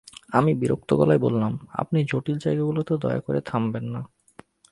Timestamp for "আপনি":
1.73-1.97